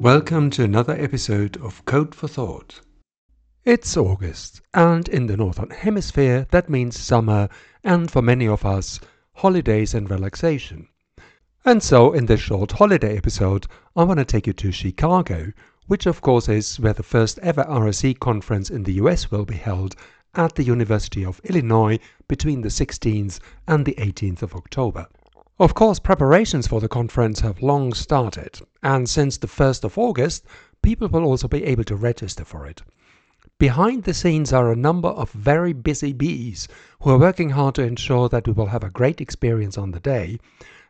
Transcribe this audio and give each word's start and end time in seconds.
Welcome 0.00 0.48
to 0.52 0.64
another 0.64 0.94
episode 0.94 1.58
of 1.58 1.84
Code 1.84 2.14
for 2.14 2.26
Thought. 2.26 2.80
It's 3.66 3.98
August, 3.98 4.62
and 4.72 5.06
in 5.06 5.26
the 5.26 5.36
Northern 5.36 5.68
Hemisphere, 5.68 6.46
that 6.52 6.70
means 6.70 6.98
summer, 6.98 7.50
and 7.84 8.10
for 8.10 8.22
many 8.22 8.48
of 8.48 8.64
us, 8.64 8.98
holidays 9.34 9.92
and 9.92 10.10
relaxation. 10.10 10.88
And 11.66 11.82
so, 11.82 12.14
in 12.14 12.24
this 12.24 12.40
short 12.40 12.72
holiday 12.72 13.14
episode, 13.18 13.66
I 13.94 14.04
want 14.04 14.20
to 14.20 14.24
take 14.24 14.46
you 14.46 14.54
to 14.54 14.72
Chicago, 14.72 15.52
which 15.86 16.06
of 16.06 16.22
course 16.22 16.48
is 16.48 16.80
where 16.80 16.94
the 16.94 17.02
first 17.02 17.38
ever 17.40 17.64
RSE 17.64 18.18
conference 18.20 18.70
in 18.70 18.84
the 18.84 18.94
US 18.94 19.30
will 19.30 19.44
be 19.44 19.56
held 19.56 19.96
at 20.34 20.54
the 20.54 20.64
University 20.64 21.26
of 21.26 21.42
Illinois 21.44 21.98
between 22.26 22.62
the 22.62 22.70
16th 22.70 23.38
and 23.68 23.84
the 23.84 23.96
18th 23.98 24.40
of 24.40 24.54
October. 24.54 25.08
Of 25.60 25.74
course, 25.74 25.98
preparations 25.98 26.66
for 26.66 26.80
the 26.80 26.88
conference 26.88 27.40
have 27.40 27.60
long 27.60 27.92
started, 27.92 28.62
and 28.82 29.06
since 29.06 29.36
the 29.36 29.46
1st 29.46 29.84
of 29.84 29.98
August, 29.98 30.46
people 30.80 31.06
will 31.06 31.22
also 31.22 31.48
be 31.48 31.64
able 31.64 31.84
to 31.84 31.96
register 31.96 32.46
for 32.46 32.64
it. 32.64 32.80
Behind 33.58 34.04
the 34.04 34.14
scenes 34.14 34.54
are 34.54 34.72
a 34.72 34.74
number 34.74 35.10
of 35.10 35.30
very 35.32 35.74
busy 35.74 36.14
bees 36.14 36.66
who 37.02 37.10
are 37.10 37.18
working 37.18 37.50
hard 37.50 37.74
to 37.74 37.82
ensure 37.82 38.30
that 38.30 38.46
we 38.46 38.54
will 38.54 38.68
have 38.68 38.82
a 38.82 38.88
great 38.88 39.20
experience 39.20 39.76
on 39.76 39.90
the 39.90 40.00
day, 40.00 40.38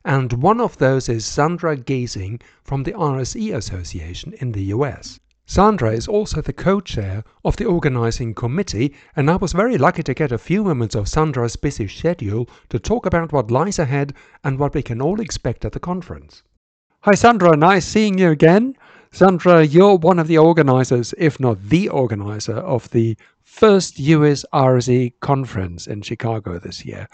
and 0.05 0.35
one 0.35 0.61
of 0.61 0.79
those 0.79 1.09
is 1.09 1.27
Sandra 1.27 1.77
Gesing 1.77 2.41
from 2.63 2.85
the 2.85 2.93
RSE 2.93 3.53
Association 3.53 4.35
in 4.35 4.53
the 4.53 4.67
US. 4.67 5.19
Sandra 5.51 5.91
is 5.91 6.07
also 6.07 6.41
the 6.41 6.53
co 6.53 6.79
chair 6.81 7.25
of 7.45 7.57
the 7.57 7.65
organizing 7.65 8.35
committee, 8.35 8.95
and 9.17 9.29
I 9.29 9.35
was 9.35 9.53
very 9.53 9.77
lucky 9.77 10.05
to 10.05 10.15
get 10.15 10.31
a 10.31 10.39
few 10.39 10.63
moments 10.63 10.95
of 10.95 11.09
Sandra's 11.09 11.57
busy 11.57 11.89
schedule 11.89 12.49
to 12.69 12.79
talk 12.79 13.05
about 13.05 13.33
what 13.33 13.51
lies 13.51 13.81
ahead 13.81 14.15
and 14.45 14.61
what 14.61 14.75
we 14.75 14.83
can 14.83 15.03
all 15.03 15.19
expect 15.19 15.65
at 15.65 15.73
the 15.73 15.81
conference. 15.81 16.45
Hi, 17.01 17.17
Sandra, 17.17 17.57
nice 17.57 17.85
seeing 17.85 18.17
you 18.17 18.31
again. 18.31 18.77
Sandra, 19.11 19.65
you're 19.65 19.97
one 19.97 20.21
of 20.21 20.29
the 20.29 20.39
organizers, 20.39 21.15
if 21.19 21.41
not 21.41 21.61
the 21.69 21.89
organizer, 21.89 22.59
of 22.59 22.89
the 22.91 23.17
first 23.43 23.99
US 23.99 24.45
RSE 24.53 25.15
conference 25.19 25.89
in 25.89 26.03
Chicago 26.03 26.61
this 26.61 26.85
year. 26.85 27.09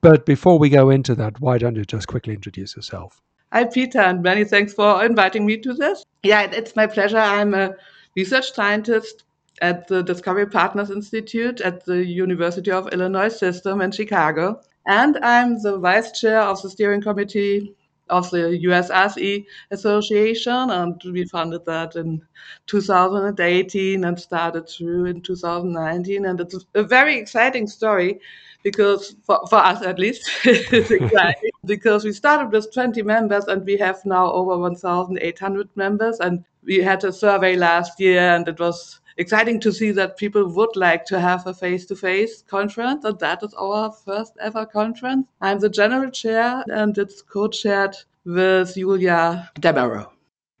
But 0.00 0.24
before 0.24 0.60
we 0.60 0.68
go 0.68 0.90
into 0.90 1.16
that, 1.16 1.40
why 1.40 1.58
don't 1.58 1.74
you 1.74 1.84
just 1.84 2.06
quickly 2.06 2.34
introduce 2.34 2.76
yourself? 2.76 3.20
Hi, 3.52 3.64
Peter, 3.64 3.98
and 3.98 4.22
many 4.22 4.44
thanks 4.44 4.72
for 4.72 5.04
inviting 5.04 5.44
me 5.44 5.56
to 5.58 5.74
this. 5.74 6.04
Yeah, 6.22 6.42
it's 6.42 6.76
my 6.76 6.86
pleasure. 6.86 7.18
I'm 7.18 7.52
a 7.52 7.74
research 8.14 8.52
scientist 8.52 9.24
at 9.60 9.88
the 9.88 10.02
Discovery 10.02 10.46
Partners 10.46 10.90
Institute 10.90 11.60
at 11.60 11.84
the 11.84 12.04
University 12.04 12.70
of 12.70 12.92
Illinois 12.92 13.28
System 13.28 13.80
in 13.80 13.90
Chicago. 13.90 14.60
And 14.86 15.18
I'm 15.24 15.60
the 15.60 15.78
vice 15.78 16.12
chair 16.12 16.40
of 16.40 16.62
the 16.62 16.70
steering 16.70 17.02
committee 17.02 17.74
of 18.08 18.30
the 18.30 18.56
usrse 18.64 19.44
Association. 19.72 20.70
And 20.70 21.02
we 21.04 21.24
funded 21.24 21.64
that 21.64 21.96
in 21.96 22.22
2018 22.66 24.04
and 24.04 24.20
started 24.20 24.68
through 24.68 25.06
in 25.06 25.22
2019. 25.22 26.24
And 26.24 26.40
it's 26.40 26.54
a 26.76 26.84
very 26.84 27.18
exciting 27.18 27.66
story 27.66 28.20
because 28.62 29.16
for, 29.24 29.40
for 29.48 29.56
us 29.56 29.82
at 29.82 29.98
least 29.98 30.30
it's 30.44 30.92
exciting 30.92 31.49
because 31.64 32.04
we 32.04 32.12
started 32.12 32.52
with 32.52 32.72
20 32.72 33.02
members 33.02 33.44
and 33.44 33.64
we 33.64 33.76
have 33.76 34.04
now 34.04 34.32
over 34.32 34.58
1,800 34.58 35.68
members. 35.76 36.18
And 36.20 36.44
we 36.64 36.78
had 36.78 37.04
a 37.04 37.12
survey 37.12 37.56
last 37.56 38.00
year 38.00 38.20
and 38.20 38.48
it 38.48 38.58
was 38.58 39.00
exciting 39.16 39.60
to 39.60 39.72
see 39.72 39.90
that 39.92 40.16
people 40.16 40.46
would 40.48 40.76
like 40.76 41.04
to 41.06 41.20
have 41.20 41.46
a 41.46 41.54
face-to-face 41.54 42.42
conference 42.48 43.04
and 43.04 43.18
that 43.18 43.42
is 43.42 43.54
our 43.54 43.92
first 43.92 44.34
ever 44.40 44.64
conference. 44.64 45.26
I'm 45.40 45.58
the 45.58 45.68
general 45.68 46.10
chair 46.10 46.64
and 46.68 46.96
it's 46.96 47.22
co-chaired 47.22 47.96
with 48.24 48.74
Julia 48.74 49.50
Damerow. 49.56 50.10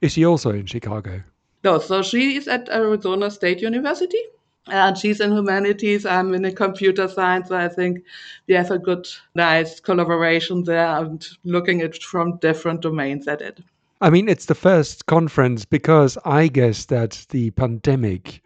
Is 0.00 0.12
she 0.12 0.24
also 0.24 0.50
in 0.50 0.66
Chicago? 0.66 1.22
No, 1.62 1.78
so 1.78 2.02
she 2.02 2.36
is 2.36 2.48
at 2.48 2.68
Arizona 2.70 3.30
State 3.30 3.60
University 3.60 4.20
Uh, 4.68 4.72
and 4.72 4.98
she's 4.98 5.20
um, 5.20 5.30
in 5.30 5.36
humanities. 5.36 6.04
I'm 6.06 6.34
in 6.34 6.54
computer 6.54 7.08
science. 7.08 7.48
So 7.48 7.56
I 7.56 7.68
think 7.68 8.04
we 8.46 8.54
have 8.54 8.70
a 8.70 8.78
good, 8.78 9.08
nice 9.34 9.80
collaboration 9.80 10.64
there 10.64 10.86
and 10.98 11.26
looking 11.44 11.80
at 11.80 12.02
from 12.02 12.36
different 12.38 12.82
domains 12.82 13.26
at 13.26 13.40
it. 13.40 13.60
I 14.02 14.10
mean, 14.10 14.28
it's 14.28 14.46
the 14.46 14.54
first 14.54 15.06
conference 15.06 15.64
because 15.64 16.16
I 16.24 16.48
guess 16.48 16.86
that 16.86 17.26
the 17.30 17.50
pandemic 17.50 18.42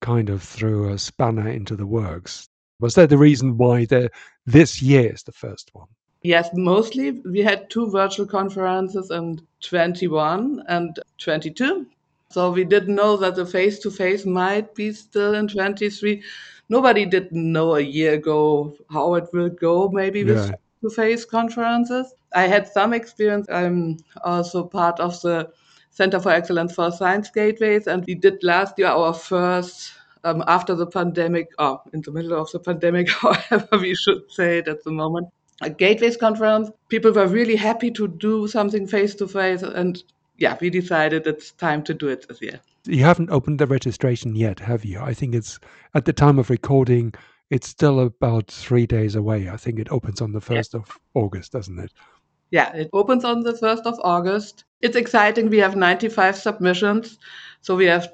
kind 0.00 0.30
of 0.30 0.42
threw 0.42 0.90
a 0.90 0.98
spanner 0.98 1.48
into 1.48 1.76
the 1.76 1.86
works. 1.86 2.48
Was 2.80 2.94
that 2.94 3.10
the 3.10 3.18
reason 3.18 3.56
why 3.56 3.84
the 3.84 4.10
this 4.46 4.82
year 4.82 5.12
is 5.12 5.22
the 5.22 5.32
first 5.32 5.70
one? 5.72 5.88
Yes, 6.22 6.50
mostly 6.54 7.10
we 7.10 7.40
had 7.40 7.68
two 7.68 7.90
virtual 7.90 8.26
conferences 8.26 9.10
in 9.10 9.40
21 9.60 10.62
and 10.68 10.98
22 11.18 11.86
so 12.32 12.50
we 12.50 12.64
didn't 12.64 12.94
know 12.94 13.16
that 13.16 13.36
the 13.36 13.46
face 13.46 13.78
to 13.80 13.90
face 13.90 14.24
might 14.24 14.74
be 14.74 14.92
still 14.92 15.34
in 15.34 15.48
23. 15.48 16.22
Nobody 16.68 17.04
didn't 17.04 17.52
know 17.52 17.76
a 17.76 17.80
year 17.80 18.14
ago 18.14 18.76
how 18.90 19.14
it 19.14 19.28
will 19.32 19.50
go, 19.50 19.88
maybe 19.90 20.24
with 20.24 20.48
face 20.48 20.56
to 20.82 20.90
face 20.90 21.24
conferences. 21.24 22.14
I 22.34 22.42
had 22.42 22.66
some 22.66 22.92
experience. 22.94 23.46
I'm 23.50 23.98
also 24.24 24.64
part 24.64 24.98
of 25.00 25.20
the 25.22 25.50
Center 25.90 26.18
for 26.18 26.30
Excellence 26.30 26.74
for 26.74 26.90
Science 26.90 27.30
Gateways, 27.30 27.86
and 27.86 28.04
we 28.06 28.14
did 28.14 28.42
last 28.42 28.78
year 28.78 28.88
our 28.88 29.12
first 29.12 29.92
um, 30.24 30.42
after 30.46 30.74
the 30.74 30.86
pandemic, 30.86 31.50
or 31.58 31.82
in 31.92 32.00
the 32.00 32.10
middle 32.10 32.40
of 32.40 32.50
the 32.52 32.60
pandemic, 32.60 33.10
however 33.10 33.78
we 33.78 33.94
should 33.94 34.22
say 34.30 34.58
it 34.58 34.68
at 34.68 34.82
the 34.84 34.90
moment, 34.90 35.28
a 35.60 35.68
Gateways 35.68 36.16
conference. 36.16 36.70
People 36.88 37.12
were 37.12 37.26
really 37.26 37.56
happy 37.56 37.90
to 37.90 38.08
do 38.08 38.48
something 38.48 38.86
face 38.86 39.14
to 39.16 39.28
face, 39.28 39.62
and 39.62 40.02
yeah, 40.42 40.58
we 40.60 40.70
decided 40.70 41.24
it's 41.28 41.52
time 41.52 41.84
to 41.84 41.94
do 41.94 42.08
it 42.08 42.26
this 42.26 42.42
year. 42.42 42.60
You 42.84 43.04
haven't 43.04 43.30
opened 43.30 43.60
the 43.60 43.66
registration 43.68 44.34
yet, 44.34 44.58
have 44.58 44.84
you? 44.84 44.98
I 44.98 45.14
think 45.14 45.36
it's 45.36 45.60
at 45.94 46.04
the 46.04 46.12
time 46.12 46.36
of 46.40 46.50
recording, 46.50 47.14
it's 47.50 47.68
still 47.68 48.00
about 48.00 48.48
three 48.50 48.84
days 48.84 49.14
away. 49.14 49.48
I 49.48 49.56
think 49.56 49.78
it 49.78 49.92
opens 49.92 50.20
on 50.20 50.32
the 50.32 50.40
1st 50.40 50.74
yeah. 50.74 50.80
of 50.80 50.98
August, 51.14 51.52
doesn't 51.52 51.78
it? 51.78 51.92
Yeah, 52.50 52.74
it 52.74 52.90
opens 52.92 53.24
on 53.24 53.44
the 53.44 53.52
1st 53.52 53.82
of 53.82 54.00
August. 54.02 54.64
It's 54.80 54.96
exciting. 54.96 55.48
We 55.48 55.58
have 55.58 55.76
95 55.76 56.36
submissions. 56.36 57.18
So 57.60 57.76
we 57.76 57.84
have 57.86 58.12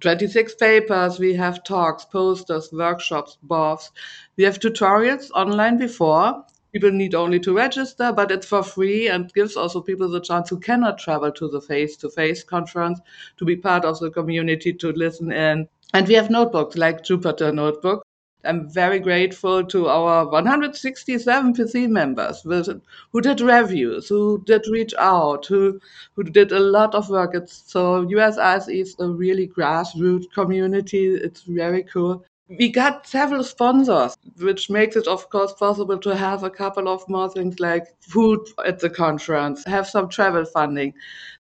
26 0.00 0.54
papers, 0.54 1.18
we 1.18 1.34
have 1.34 1.62
talks, 1.62 2.06
posters, 2.06 2.70
workshops, 2.72 3.36
BOFs. 3.46 3.90
We 4.38 4.44
have 4.44 4.60
tutorials 4.60 5.30
online 5.32 5.76
before 5.76 6.42
people 6.76 6.90
need 6.90 7.14
only 7.14 7.40
to 7.40 7.56
register, 7.56 8.12
but 8.12 8.30
it's 8.30 8.46
for 8.46 8.62
free 8.62 9.08
and 9.08 9.32
gives 9.32 9.56
also 9.56 9.80
people 9.80 10.10
the 10.10 10.20
chance 10.20 10.50
who 10.50 10.60
cannot 10.60 10.98
travel 10.98 11.32
to 11.32 11.48
the 11.48 11.58
face 11.58 11.96
to 11.96 12.10
face 12.10 12.44
conference 12.44 13.00
to 13.38 13.46
be 13.46 13.56
part 13.56 13.86
of 13.86 13.98
the 13.98 14.10
community 14.10 14.74
to 14.74 14.92
listen 14.92 15.32
in. 15.32 15.66
And 15.94 16.06
we 16.06 16.12
have 16.12 16.28
notebooks 16.28 16.76
like 16.76 17.02
Jupyter 17.02 17.54
Notebook. 17.54 18.02
I'm 18.44 18.68
very 18.68 18.98
grateful 18.98 19.64
to 19.64 19.88
our 19.88 20.28
167 20.28 21.54
PC 21.54 21.88
members 21.88 22.42
who 22.42 23.22
did 23.22 23.40
reviews, 23.40 24.08
who 24.08 24.42
did 24.44 24.66
reach 24.70 24.92
out, 24.98 25.46
who 25.46 25.80
who 26.14 26.24
did 26.24 26.52
a 26.52 26.60
lot 26.60 26.94
of 26.94 27.08
work. 27.08 27.30
It's, 27.34 27.62
so 27.66 28.04
USRSE 28.04 28.80
is 28.82 28.94
a 28.98 29.08
really 29.08 29.48
grassroots 29.48 30.30
community. 30.34 31.06
It's 31.06 31.40
very 31.40 31.84
cool 31.84 32.22
we 32.48 32.68
got 32.68 33.06
several 33.06 33.42
sponsors, 33.42 34.16
which 34.38 34.70
makes 34.70 34.96
it, 34.96 35.06
of 35.06 35.28
course, 35.30 35.52
possible 35.52 35.98
to 35.98 36.14
have 36.16 36.44
a 36.44 36.50
couple 36.50 36.88
of 36.88 37.08
more 37.08 37.28
things 37.28 37.58
like 37.58 37.86
food 38.00 38.40
at 38.64 38.78
the 38.78 38.90
conference, 38.90 39.64
have 39.64 39.88
some 39.88 40.08
travel 40.08 40.44
funding. 40.44 40.94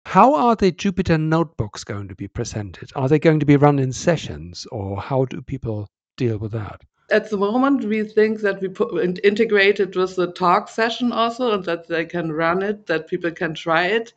How 0.06 0.34
are 0.34 0.56
the 0.56 0.72
Jupyter 0.72 1.20
notebooks 1.20 1.84
going 1.84 2.08
to 2.08 2.16
be 2.16 2.28
presented? 2.28 2.92
Are 2.96 3.08
they 3.08 3.20
going 3.20 3.40
to 3.40 3.46
be 3.46 3.56
run 3.56 3.80
in 3.80 3.94
sessions, 3.94 4.68
or 4.72 5.00
how 5.00 5.26
do 5.26 5.42
people 5.42 5.88
deal 6.18 6.38
with 6.38 6.52
that? 6.54 6.82
At 7.12 7.30
the 7.30 7.38
moment, 7.38 7.84
we 7.86 8.04
think 8.04 8.40
that 8.42 8.62
we 8.62 8.70
put, 8.70 9.20
integrate 9.24 9.80
it 9.80 9.96
with 9.96 10.16
the 10.16 10.32
talk 10.32 10.70
session 10.70 11.12
also, 11.12 11.52
and 11.52 11.66
that 11.66 11.88
they 11.88 12.06
can 12.06 12.32
run 12.32 12.62
it, 12.62 12.88
that 12.88 13.08
people 13.08 13.32
can 13.32 13.54
try 13.54 13.88
it 13.88 14.14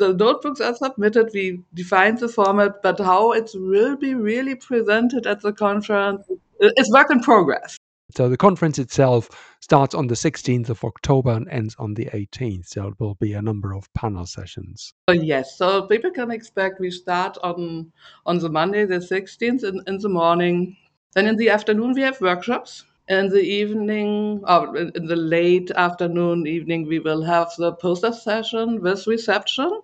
the 0.00 0.14
notebooks 0.14 0.60
are 0.60 0.74
submitted, 0.74 1.30
we 1.34 1.60
define 1.74 2.16
the 2.16 2.28
format, 2.28 2.82
but 2.82 2.98
how 2.98 3.32
it 3.32 3.50
will 3.54 3.96
be 3.96 4.14
really 4.14 4.54
presented 4.54 5.26
at 5.26 5.42
the 5.42 5.52
conference 5.52 6.26
is 6.60 6.90
work 6.90 7.10
in 7.10 7.20
progress. 7.20 7.76
So 8.16 8.28
the 8.28 8.36
conference 8.36 8.78
itself 8.78 9.28
starts 9.60 9.94
on 9.94 10.08
the 10.08 10.14
16th 10.14 10.68
of 10.68 10.82
October 10.82 11.30
and 11.30 11.48
ends 11.48 11.76
on 11.78 11.94
the 11.94 12.06
18th. 12.06 12.66
So 12.66 12.88
it 12.88 12.94
will 12.98 13.14
be 13.16 13.34
a 13.34 13.42
number 13.42 13.72
of 13.72 13.92
panel 13.94 14.26
sessions. 14.26 14.92
Oh, 15.06 15.12
yes. 15.12 15.56
So 15.56 15.82
people 15.82 16.10
can 16.10 16.30
expect 16.30 16.80
we 16.80 16.90
start 16.90 17.38
on 17.44 17.92
on 18.26 18.38
the 18.38 18.48
Monday, 18.48 18.84
the 18.86 18.98
16th 18.98 19.62
in, 19.62 19.82
in 19.86 19.98
the 19.98 20.08
morning. 20.08 20.76
Then 21.14 21.26
in 21.26 21.36
the 21.36 21.50
afternoon 21.50 21.92
we 21.92 22.02
have 22.02 22.20
workshops. 22.20 22.84
In 23.08 23.28
the 23.28 23.42
evening, 23.42 24.40
or 24.46 24.76
in 24.76 25.06
the 25.06 25.16
late 25.16 25.72
afternoon, 25.72 26.46
evening, 26.46 26.86
we 26.86 27.00
will 27.00 27.22
have 27.22 27.50
the 27.58 27.72
poster 27.72 28.12
session 28.12 28.80
with 28.80 29.04
reception. 29.08 29.80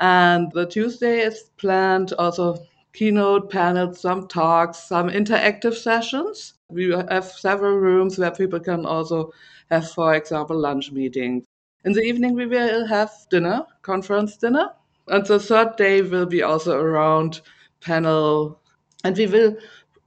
And 0.00 0.50
the 0.52 0.66
Tuesday 0.66 1.20
is 1.20 1.50
planned 1.58 2.12
also 2.14 2.66
keynote 2.92 3.50
panels, 3.50 4.00
some 4.00 4.26
talks, 4.26 4.78
some 4.78 5.08
interactive 5.08 5.74
sessions. 5.74 6.54
We 6.70 6.90
have 6.90 7.24
several 7.26 7.76
rooms 7.76 8.18
where 8.18 8.30
people 8.30 8.60
can 8.60 8.86
also 8.86 9.32
have, 9.70 9.90
for 9.90 10.14
example, 10.14 10.58
lunch 10.58 10.90
meetings. 10.90 11.44
In 11.84 11.92
the 11.92 12.02
evening, 12.02 12.34
we 12.34 12.46
will 12.46 12.86
have 12.86 13.10
dinner, 13.30 13.66
conference 13.82 14.36
dinner. 14.36 14.70
And 15.08 15.24
the 15.26 15.38
third 15.38 15.76
day 15.76 16.02
will 16.02 16.26
be 16.26 16.42
also 16.42 16.78
around 16.78 17.40
panel. 17.80 18.60
And 19.04 19.16
we 19.16 19.26
will 19.26 19.56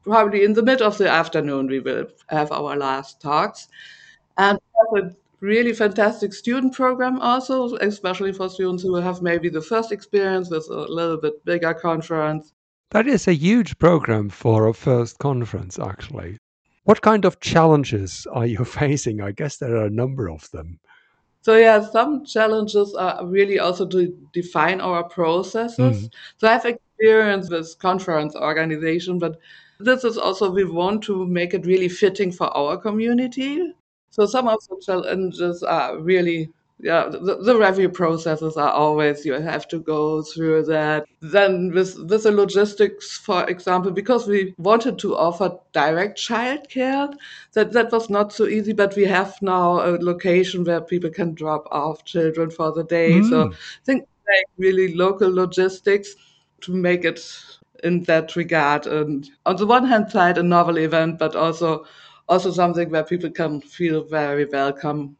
probably 0.03 0.43
in 0.43 0.53
the 0.53 0.63
mid 0.63 0.81
of 0.81 0.97
the 0.97 1.09
afternoon, 1.09 1.67
we 1.67 1.79
will 1.79 2.07
have 2.27 2.51
our 2.51 2.75
last 2.75 3.21
talks. 3.21 3.67
And 4.37 4.59
a 4.97 5.11
really 5.43 5.73
fantastic 5.73 6.33
student 6.33 6.73
program 6.73 7.19
also, 7.19 7.75
especially 7.75 8.31
for 8.31 8.49
students 8.49 8.81
who 8.81 8.95
have 8.95 9.21
maybe 9.21 9.49
the 9.49 9.61
first 9.61 9.91
experience 9.91 10.49
with 10.49 10.65
a 10.69 10.85
little 10.87 11.17
bit 11.17 11.43
bigger 11.43 11.73
conference. 11.73 12.53
That 12.91 13.07
is 13.07 13.27
a 13.27 13.33
huge 13.33 13.77
program 13.77 14.29
for 14.29 14.67
a 14.67 14.73
first 14.73 15.19
conference, 15.19 15.77
actually. 15.77 16.37
What 16.85 17.01
kind 17.01 17.25
of 17.25 17.41
challenges 17.41 18.25
are 18.31 18.45
you 18.45 18.63
facing? 18.81 19.19
I 19.21 19.31
guess 19.31 19.57
there 19.57 19.75
are 19.75 19.87
a 19.87 19.89
number 19.89 20.29
of 20.29 20.49
them. 20.51 20.79
So 21.41 21.57
yeah, 21.57 21.81
some 21.91 22.23
challenges 22.25 22.93
are 22.93 23.25
really 23.25 23.59
also 23.59 23.85
to 23.87 24.15
define 24.31 24.79
our 24.79 25.03
processes. 25.03 26.03
Mhm. 26.03 26.13
So 26.37 26.47
I 26.47 26.53
have 26.53 26.65
experience 26.65 27.49
with 27.49 27.77
conference 27.79 28.33
organization, 28.33 29.19
but 29.19 29.37
this 29.77 30.05
is 30.05 30.17
also 30.17 30.49
we 30.49 30.63
want 30.63 31.03
to 31.03 31.25
make 31.25 31.53
it 31.53 31.65
really 31.65 31.89
fitting 31.89 32.31
for 32.31 32.47
our 32.55 32.77
community. 32.77 33.73
So 34.13 34.25
some 34.25 34.47
of 34.47 34.59
the 34.69 34.77
challenges 34.85 35.63
are 35.63 35.97
really 35.99 36.51
yeah, 36.79 37.07
the, 37.07 37.37
the 37.41 37.55
review 37.57 37.87
processes 37.89 38.57
are 38.57 38.71
always 38.71 39.25
you 39.25 39.33
have 39.33 39.67
to 39.69 39.79
go 39.79 40.21
through 40.21 40.63
that. 40.65 41.05
Then 41.21 41.71
with 41.73 41.97
with 42.09 42.23
the 42.23 42.31
logistics, 42.31 43.17
for 43.17 43.45
example, 43.49 43.91
because 43.91 44.27
we 44.27 44.53
wanted 44.57 44.99
to 44.99 45.15
offer 45.15 45.57
direct 45.71 46.17
childcare, 46.19 47.13
that 47.53 47.71
that 47.73 47.91
was 47.91 48.09
not 48.09 48.33
so 48.33 48.47
easy. 48.47 48.73
But 48.73 48.95
we 48.95 49.05
have 49.05 49.35
now 49.41 49.79
a 49.79 49.95
location 50.01 50.63
where 50.65 50.81
people 50.81 51.09
can 51.09 51.33
drop 51.35 51.67
off 51.71 52.03
children 52.05 52.49
for 52.49 52.71
the 52.73 52.83
day. 52.83 53.21
So 53.21 53.45
Mm. 53.45 53.53
I 53.53 53.57
think 53.85 54.01
like 54.27 54.45
really 54.57 54.93
local 54.95 55.33
logistics 55.33 56.15
to 56.61 56.73
make 56.73 57.05
it 57.05 57.19
in 57.83 58.03
that 58.03 58.35
regard. 58.35 58.87
And 58.87 59.29
on 59.45 59.55
the 59.57 59.65
one 59.65 59.85
hand 59.85 60.09
side, 60.11 60.37
a 60.37 60.43
novel 60.43 60.77
event, 60.77 61.19
but 61.19 61.35
also 61.35 61.85
also 62.33 62.51
something 62.51 62.89
where 62.89 63.03
people 63.03 63.29
can 63.29 63.61
feel 63.61 64.03
very 64.03 64.45
welcome 64.45 65.15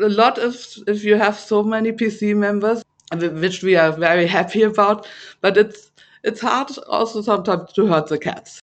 a 0.00 0.08
lot 0.08 0.38
if 0.38 0.78
if 0.88 1.04
you 1.04 1.16
have 1.16 1.38
so 1.38 1.62
many 1.62 1.92
PC 1.92 2.34
members, 2.34 2.82
which 3.44 3.62
we 3.62 3.76
are 3.76 3.92
very 3.92 4.26
happy 4.26 4.62
about. 4.62 5.06
But 5.40 5.56
it's 5.56 5.90
it's 6.22 6.40
hard 6.40 6.68
also 6.88 7.22
sometimes 7.22 7.72
to 7.74 7.86
hurt 7.86 8.08
the 8.08 8.18
cats. 8.18 8.60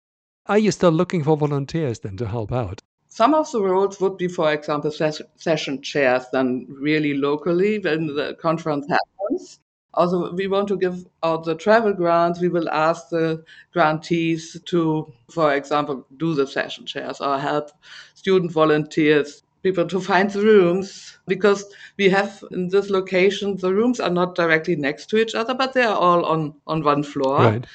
Are 0.46 0.58
you 0.58 0.70
still 0.70 0.92
looking 0.92 1.24
for 1.24 1.36
volunteers 1.36 2.00
then 2.00 2.16
to 2.18 2.26
help 2.26 2.52
out? 2.52 2.80
Some 3.08 3.34
of 3.34 3.50
the 3.50 3.62
roles 3.62 4.00
would 4.00 4.16
be, 4.18 4.28
for 4.28 4.52
example, 4.52 4.90
ses- 4.90 5.22
session 5.36 5.82
chairs 5.82 6.24
done 6.32 6.66
really 6.68 7.14
locally 7.14 7.78
when 7.78 8.06
the 8.14 8.36
conference 8.40 8.86
happens. 8.88 9.58
Also, 9.96 10.32
we 10.32 10.46
want 10.46 10.68
to 10.68 10.76
give 10.76 11.06
out 11.22 11.44
the 11.44 11.54
travel 11.54 11.92
grants. 11.92 12.40
We 12.40 12.48
will 12.48 12.68
ask 12.68 13.08
the 13.08 13.44
grantees 13.72 14.60
to, 14.66 15.12
for 15.30 15.54
example, 15.54 16.06
do 16.16 16.34
the 16.34 16.46
session 16.46 16.86
chairs 16.86 17.20
or 17.20 17.38
help 17.38 17.70
student 18.14 18.52
volunteers, 18.52 19.42
people 19.62 19.86
to 19.86 20.00
find 20.00 20.30
the 20.30 20.42
rooms 20.42 21.18
because 21.26 21.64
we 21.96 22.08
have 22.10 22.44
in 22.50 22.68
this 22.68 22.90
location, 22.90 23.56
the 23.56 23.72
rooms 23.72 24.00
are 24.00 24.10
not 24.10 24.34
directly 24.34 24.76
next 24.76 25.06
to 25.10 25.16
each 25.16 25.34
other, 25.34 25.54
but 25.54 25.72
they 25.72 25.82
are 25.82 25.96
all 25.96 26.24
on, 26.24 26.54
on 26.66 26.82
one 26.82 27.02
floor. 27.02 27.38
Right. 27.38 27.66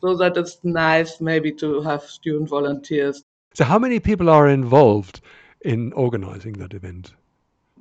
So 0.00 0.16
that 0.16 0.36
it's 0.36 0.58
nice 0.62 1.20
maybe 1.20 1.50
to 1.54 1.80
have 1.82 2.02
student 2.02 2.48
volunteers 2.48 3.24
So, 3.54 3.64
how 3.64 3.80
many 3.80 3.98
people 3.98 4.28
are 4.30 4.48
involved 4.48 5.20
in 5.62 5.92
organizing 5.94 6.52
that 6.54 6.72
event? 6.72 7.14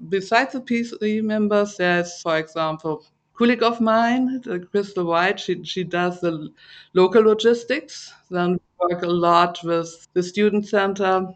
besides 0.09 0.53
the 0.53 0.61
PC 0.61 1.23
members, 1.23 1.77
there's, 1.77 2.21
for 2.21 2.37
example, 2.37 3.05
colleague 3.37 3.63
of 3.63 3.79
mine, 3.79 4.41
Crystal 4.71 5.05
White. 5.05 5.39
She 5.39 5.63
she 5.63 5.83
does 5.83 6.19
the 6.19 6.49
local 6.93 7.23
logistics. 7.23 8.13
Then 8.29 8.53
we 8.53 8.87
work 8.87 9.03
a 9.03 9.07
lot 9.07 9.59
with 9.63 10.07
the 10.13 10.23
student 10.23 10.67
center, 10.67 11.27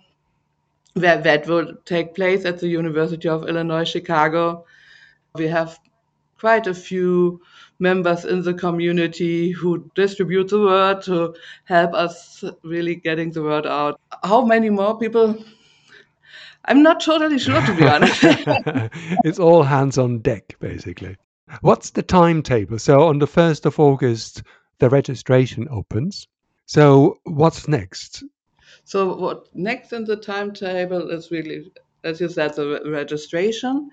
where 0.93 1.21
that 1.21 1.47
will 1.47 1.73
take 1.85 2.15
place 2.15 2.45
at 2.45 2.59
the 2.59 2.67
University 2.67 3.29
of 3.29 3.47
Illinois 3.47 3.83
Chicago. 3.85 4.65
We 5.35 5.47
have 5.47 5.79
quite 6.39 6.67
a 6.67 6.73
few 6.73 7.39
members 7.79 8.25
in 8.25 8.41
the 8.41 8.53
community 8.53 9.51
who 9.51 9.89
distribute 9.95 10.49
the 10.49 10.59
word 10.59 11.01
to 11.03 11.33
help 11.65 11.93
us 11.93 12.43
really 12.63 12.95
getting 12.95 13.31
the 13.31 13.43
word 13.43 13.65
out. 13.65 13.99
How 14.23 14.43
many 14.43 14.69
more 14.69 14.97
people? 14.97 15.43
I'm 16.65 16.83
not 16.83 16.99
totally 16.99 17.39
sure, 17.39 17.61
to 17.61 17.75
be 17.75 17.87
honest. 17.87 18.19
it's 19.25 19.39
all 19.39 19.63
hands 19.63 19.97
on 19.97 20.19
deck, 20.19 20.55
basically. 20.59 21.17
What's 21.61 21.91
the 21.91 22.03
timetable? 22.03 22.79
So, 22.79 23.07
on 23.07 23.19
the 23.19 23.27
1st 23.27 23.65
of 23.65 23.79
August, 23.79 24.43
the 24.79 24.89
registration 24.89 25.67
opens. 25.69 26.27
So, 26.65 27.19
what's 27.23 27.67
next? 27.67 28.23
So 28.83 29.15
what 29.15 29.53
next 29.55 29.93
in 29.93 30.05
the 30.05 30.15
timetable 30.15 31.09
is 31.11 31.31
really, 31.31 31.71
as 32.03 32.19
you 32.19 32.29
said, 32.29 32.55
the 32.55 32.81
re- 32.83 32.91
registration. 32.91 33.89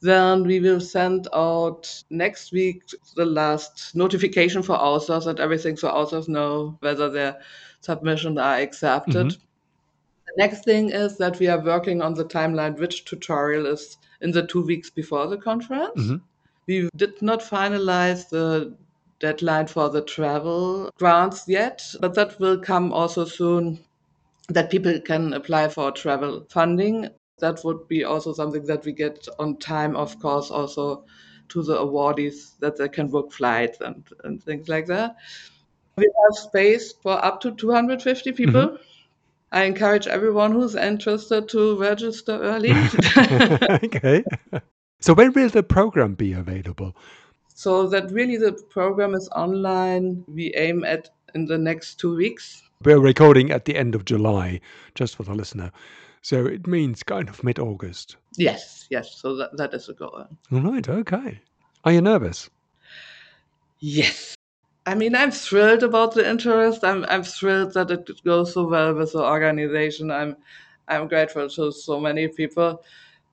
Then 0.00 0.44
we 0.44 0.60
will 0.60 0.80
send 0.80 1.28
out 1.34 2.02
next 2.10 2.52
week 2.52 2.82
the 3.14 3.24
last 3.26 3.94
notification 3.94 4.62
for 4.62 4.74
authors 4.74 5.26
and 5.26 5.40
everything, 5.40 5.76
so 5.76 5.88
authors 5.88 6.28
know 6.28 6.76
whether 6.80 7.10
their 7.10 7.40
submissions 7.80 8.38
are 8.38 8.58
accepted. 8.58 9.26
Mhm. 9.26 9.38
The 10.26 10.32
next 10.38 10.64
thing 10.64 10.90
is 10.90 11.16
that 11.18 11.38
we 11.38 11.48
are 11.48 11.62
working 11.62 12.02
on 12.02 12.14
the 12.14 12.24
timeline, 12.24 12.78
which 12.78 13.04
tutorial 13.04 13.66
is 13.66 13.96
in 14.20 14.30
the 14.32 14.46
two 14.46 14.62
weeks 14.62 14.90
before 14.90 15.26
the 15.26 15.38
conference. 15.38 16.00
Mhm. 16.10 16.20
We 16.66 16.88
did 16.96 17.22
not 17.22 17.40
finalize 17.40 18.28
the 18.28 18.74
deadline 19.20 19.66
for 19.66 19.88
the 19.88 20.02
travel 20.02 20.90
grants 20.98 21.44
yet, 21.46 21.82
but 22.00 22.14
that 22.14 22.38
will 22.40 22.58
come 22.58 22.92
also 22.92 23.24
soon 23.24 23.78
that 24.48 24.70
people 24.70 25.00
can 25.00 25.32
apply 25.32 25.68
for 25.68 25.90
travel 25.90 26.46
funding. 26.50 27.08
That 27.38 27.60
would 27.64 27.86
be 27.88 28.04
also 28.04 28.32
something 28.32 28.64
that 28.66 28.84
we 28.84 28.92
get 28.92 29.26
on 29.38 29.58
time, 29.58 29.96
of 29.96 30.18
course, 30.18 30.50
also 30.50 31.04
to 31.48 31.62
the 31.62 31.76
awardees 31.76 32.58
that 32.60 32.76
they 32.76 32.88
can 32.88 33.08
book 33.08 33.32
flights 33.32 33.80
and, 33.80 34.04
and 34.24 34.42
things 34.42 34.68
like 34.68 34.86
that. 34.86 35.16
We 35.96 36.04
have 36.04 36.36
space 36.36 36.92
for 36.92 37.24
up 37.24 37.40
to 37.42 37.52
250 37.52 38.32
people. 38.32 38.52
Mm-hmm. 38.52 38.82
I 39.52 39.62
encourage 39.64 40.06
everyone 40.06 40.52
who's 40.52 40.74
interested 40.74 41.48
to 41.50 41.78
register 41.78 42.32
early. 42.42 42.72
okay. 43.84 44.24
So, 45.06 45.14
when 45.14 45.32
will 45.34 45.48
the 45.48 45.62
program 45.62 46.14
be 46.14 46.32
available? 46.32 46.96
so 47.54 47.86
that 47.86 48.10
really 48.10 48.36
the 48.36 48.52
program 48.70 49.14
is 49.14 49.28
online. 49.28 50.24
We 50.26 50.52
aim 50.56 50.82
at 50.82 51.10
in 51.36 51.46
the 51.46 51.56
next 51.56 52.00
two 52.00 52.16
weeks. 52.16 52.64
We're 52.82 52.98
recording 52.98 53.52
at 53.52 53.66
the 53.66 53.76
end 53.76 53.94
of 53.94 54.04
July, 54.04 54.60
just 54.96 55.14
for 55.14 55.22
the 55.22 55.32
listener. 55.32 55.70
So, 56.22 56.44
it 56.46 56.66
means 56.66 57.04
kind 57.04 57.28
of 57.28 57.44
mid 57.44 57.60
August. 57.60 58.16
Yes, 58.36 58.88
yes. 58.90 59.14
So 59.14 59.36
that, 59.36 59.56
that 59.56 59.74
is 59.74 59.86
the 59.86 59.94
goal. 59.94 60.26
All 60.50 60.60
right, 60.60 60.88
okay. 60.88 61.40
Are 61.84 61.92
you 61.92 62.00
nervous? 62.00 62.50
Yes. 63.78 64.34
I 64.86 64.96
mean, 64.96 65.14
I'm 65.14 65.30
thrilled 65.30 65.84
about 65.84 66.14
the 66.14 66.28
interest. 66.28 66.82
I'm 66.82 67.04
I'm 67.04 67.22
thrilled 67.22 67.74
that 67.74 67.92
it 67.92 68.10
goes 68.24 68.54
so 68.54 68.66
well 68.66 68.92
with 68.92 69.12
the 69.12 69.22
organization. 69.22 70.10
I'm 70.10 70.36
I'm 70.88 71.06
grateful 71.06 71.48
to 71.48 71.70
so 71.70 72.00
many 72.00 72.26
people. 72.26 72.82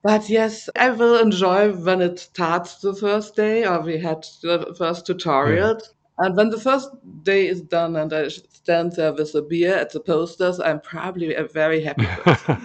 But 0.03 0.29
yes, 0.29 0.69
I 0.75 0.89
will 0.89 1.17
enjoy 1.17 1.71
when 1.73 2.01
it 2.01 2.19
starts 2.19 2.75
the 2.81 2.93
first 2.93 3.37
day 3.37 3.65
or 3.65 3.81
we 3.81 3.97
had 3.97 4.27
the 4.41 4.75
first 4.77 5.05
tutorial. 5.05 5.79
And 6.19 6.35
when 6.35 6.49
the 6.49 6.59
first 6.59 6.89
day 7.23 7.47
is 7.47 7.61
done 7.61 7.95
and 7.95 8.13
I 8.13 8.27
stand 8.27 8.91
there 8.93 9.13
with 9.13 9.33
a 9.33 9.41
beer 9.41 9.75
at 9.75 9.91
the 9.91 10.01
posters, 10.01 10.59
I'm 10.59 10.81
probably 10.81 11.33
a 11.33 11.45
very 11.45 11.81
happy 11.81 12.05
person. 12.05 12.57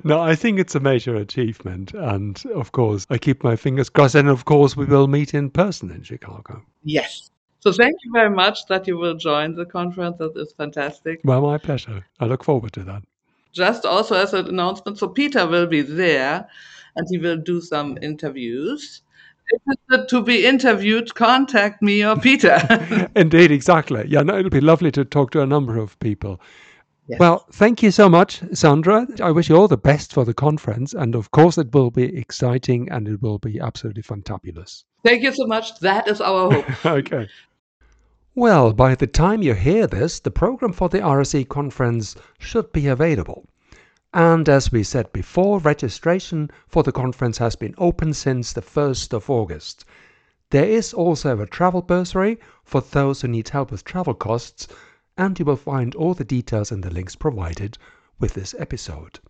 no, 0.04 0.20
I 0.20 0.34
think 0.34 0.58
it's 0.58 0.74
a 0.74 0.80
major 0.80 1.14
achievement. 1.14 1.92
And 1.92 2.42
of 2.54 2.72
course, 2.72 3.06
I 3.10 3.18
keep 3.18 3.44
my 3.44 3.54
fingers 3.54 3.90
crossed. 3.90 4.14
And 4.14 4.28
of 4.28 4.46
course, 4.46 4.76
we 4.76 4.86
will 4.86 5.08
meet 5.08 5.34
in 5.34 5.50
person 5.50 5.90
in 5.90 6.02
Chicago. 6.02 6.62
Yes. 6.82 7.30
So 7.60 7.70
thank 7.70 7.94
you 8.02 8.12
very 8.12 8.30
much 8.30 8.66
that 8.66 8.86
you 8.86 8.96
will 8.96 9.14
join 9.14 9.54
the 9.54 9.66
conference. 9.66 10.16
That 10.18 10.32
is 10.36 10.52
fantastic. 10.52 11.20
Well, 11.22 11.42
my 11.42 11.58
pleasure. 11.58 12.06
I 12.18 12.24
look 12.26 12.44
forward 12.44 12.72
to 12.72 12.84
that. 12.84 13.02
Just 13.54 13.84
also 13.84 14.14
as 14.16 14.34
an 14.34 14.48
announcement, 14.48 14.98
so 14.98 15.08
Peter 15.08 15.46
will 15.46 15.66
be 15.66 15.80
there 15.80 16.48
and 16.96 17.06
he 17.10 17.18
will 17.18 17.36
do 17.36 17.60
some 17.60 17.98
interviews. 18.02 19.02
Interested 19.52 20.08
to 20.08 20.22
be 20.22 20.46
interviewed, 20.46 21.14
contact 21.14 21.82
me 21.82 22.04
or 22.04 22.16
Peter. 22.16 22.58
Indeed, 23.16 23.50
exactly. 23.50 24.04
Yeah, 24.08 24.22
no, 24.22 24.38
it'll 24.38 24.50
be 24.50 24.60
lovely 24.60 24.90
to 24.92 25.04
talk 25.04 25.30
to 25.32 25.42
a 25.42 25.46
number 25.46 25.78
of 25.78 25.98
people. 25.98 26.40
Yes. 27.06 27.20
Well, 27.20 27.44
thank 27.52 27.82
you 27.82 27.90
so 27.90 28.08
much, 28.08 28.40
Sandra. 28.54 29.06
I 29.22 29.30
wish 29.30 29.50
you 29.50 29.56
all 29.56 29.68
the 29.68 29.76
best 29.76 30.14
for 30.14 30.24
the 30.24 30.32
conference. 30.32 30.94
And 30.94 31.14
of 31.14 31.30
course, 31.32 31.58
it 31.58 31.74
will 31.74 31.90
be 31.90 32.16
exciting 32.16 32.88
and 32.90 33.06
it 33.06 33.20
will 33.20 33.38
be 33.38 33.60
absolutely 33.60 34.02
fantabulous. 34.02 34.84
Thank 35.04 35.22
you 35.22 35.32
so 35.32 35.46
much. 35.46 35.78
That 35.80 36.08
is 36.08 36.22
our 36.22 36.50
hope. 36.50 36.86
okay. 36.86 37.28
Well, 38.36 38.72
by 38.72 38.96
the 38.96 39.06
time 39.06 39.42
you 39.42 39.54
hear 39.54 39.86
this, 39.86 40.18
the 40.18 40.32
program 40.32 40.72
for 40.72 40.88
the 40.88 40.98
RSE 40.98 41.48
conference 41.48 42.16
should 42.36 42.72
be 42.72 42.88
available. 42.88 43.46
And 44.12 44.48
as 44.48 44.72
we 44.72 44.82
said 44.82 45.12
before, 45.12 45.60
registration 45.60 46.50
for 46.66 46.82
the 46.82 46.90
conference 46.90 47.38
has 47.38 47.54
been 47.54 47.76
open 47.78 48.12
since 48.12 48.52
the 48.52 48.60
1st 48.60 49.12
of 49.12 49.30
August. 49.30 49.84
There 50.50 50.64
is 50.64 50.92
also 50.92 51.38
a 51.38 51.46
travel 51.46 51.80
bursary 51.80 52.40
for 52.64 52.80
those 52.80 53.20
who 53.20 53.28
need 53.28 53.50
help 53.50 53.70
with 53.70 53.84
travel 53.84 54.14
costs, 54.14 54.66
and 55.16 55.38
you 55.38 55.44
will 55.44 55.54
find 55.54 55.94
all 55.94 56.14
the 56.14 56.24
details 56.24 56.72
in 56.72 56.80
the 56.80 56.90
links 56.90 57.14
provided 57.14 57.78
with 58.18 58.34
this 58.34 58.52
episode. 58.58 59.20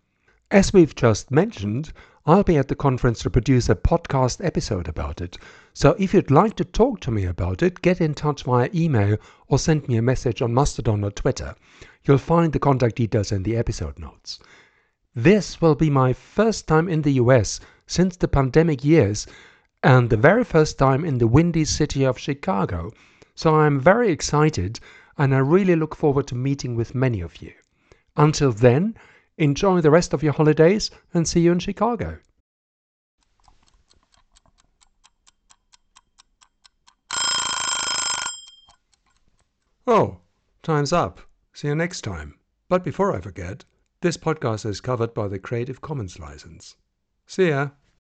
As 0.51 0.71
we've 0.71 0.93
just 0.93 1.31
mentioned, 1.31 1.91
I'll 2.27 2.43
be 2.43 2.57
at 2.57 2.67
the 2.67 2.75
conference 2.75 3.19
to 3.23 3.31
produce 3.31 3.67
a 3.67 3.73
podcast 3.73 4.45
episode 4.45 4.87
about 4.87 5.19
it. 5.19 5.39
So 5.73 5.95
if 5.97 6.13
you'd 6.13 6.29
like 6.29 6.55
to 6.57 6.63
talk 6.63 6.99
to 6.99 7.11
me 7.11 7.25
about 7.25 7.63
it, 7.63 7.81
get 7.81 7.99
in 7.99 8.13
touch 8.13 8.43
via 8.43 8.69
email 8.71 9.17
or 9.47 9.57
send 9.57 9.87
me 9.87 9.97
a 9.97 10.03
message 10.03 10.43
on 10.43 10.53
Mastodon 10.53 11.03
or 11.03 11.09
Twitter. 11.09 11.55
You'll 12.03 12.19
find 12.19 12.53
the 12.53 12.59
contact 12.59 12.97
details 12.97 13.31
in 13.31 13.41
the 13.41 13.57
episode 13.57 13.97
notes. 13.97 14.39
This 15.15 15.61
will 15.61 15.73
be 15.73 15.89
my 15.89 16.13
first 16.13 16.67
time 16.67 16.87
in 16.89 17.01
the 17.01 17.13
US 17.13 17.59
since 17.87 18.15
the 18.15 18.27
pandemic 18.27 18.85
years 18.85 19.25
and 19.81 20.11
the 20.11 20.17
very 20.17 20.43
first 20.43 20.77
time 20.77 21.03
in 21.03 21.17
the 21.17 21.27
windy 21.27 21.65
city 21.65 22.03
of 22.03 22.19
Chicago. 22.19 22.91
So 23.33 23.55
I'm 23.55 23.79
very 23.79 24.11
excited 24.11 24.79
and 25.17 25.33
I 25.33 25.39
really 25.39 25.75
look 25.75 25.95
forward 25.95 26.27
to 26.27 26.35
meeting 26.35 26.75
with 26.75 26.93
many 26.93 27.19
of 27.21 27.37
you. 27.41 27.53
Until 28.15 28.51
then, 28.51 28.95
enjoy 29.37 29.81
the 29.81 29.91
rest 29.91 30.13
of 30.13 30.23
your 30.23 30.33
holidays 30.33 30.91
and 31.13 31.27
see 31.27 31.41
you 31.41 31.51
in 31.51 31.59
Chicago. 31.59 32.19
Oh, 39.87 40.17
time's 40.63 40.91
up. 40.91 41.21
See 41.53 41.67
you 41.67 41.75
next 41.75 42.01
time. 42.01 42.39
But 42.67 42.83
before 42.83 43.15
I 43.15 43.21
forget, 43.21 43.63
this 44.01 44.17
podcast 44.17 44.65
is 44.65 44.81
covered 44.81 45.13
by 45.13 45.27
the 45.27 45.37
Creative 45.37 45.79
Commons 45.79 46.19
license. 46.19 46.75
See 47.27 47.49
ya. 47.49 47.69